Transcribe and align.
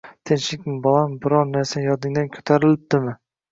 Tinchlikmi 0.29 0.73
bolam, 0.85 1.13
biror 1.27 1.45
narsang 1.51 1.87
yodingdan 1.91 2.35
ko`tarilibdimi 2.39 3.17